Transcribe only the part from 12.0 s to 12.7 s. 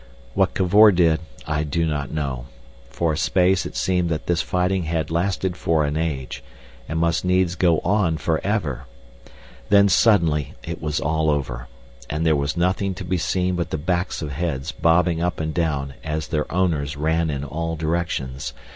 and there was